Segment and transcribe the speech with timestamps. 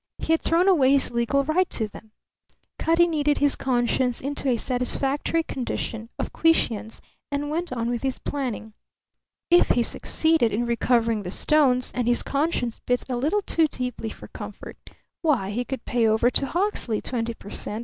[0.17, 2.09] he had thrown away his legal right to them.
[2.79, 8.17] Cutty kneaded his conscience into a satisfactory condition of quiescence and went on with his
[8.17, 8.73] planning.
[9.51, 14.09] If he succeeded in recovering the stones and his conscience bit a little too deeply
[14.09, 14.77] for comfort
[15.21, 17.79] why, he could pay over to Hawksley twenty per cent.